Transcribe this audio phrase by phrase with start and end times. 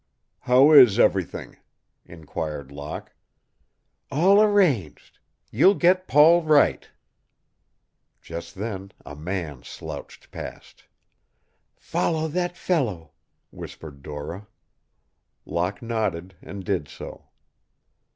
[0.39, 1.57] "How is everything?"
[2.07, 3.13] inquired Locke.
[4.09, 5.19] "All arranged.
[5.51, 6.89] You'll get Paul right."
[8.19, 10.85] Just then a man slouched past.
[11.75, 13.11] "Follow that fellow,"
[13.51, 14.47] whispered Dora.
[15.45, 17.25] Locke nodded and did so.